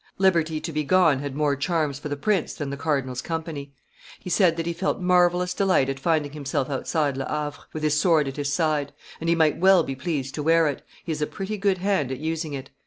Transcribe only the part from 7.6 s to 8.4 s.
with his sword at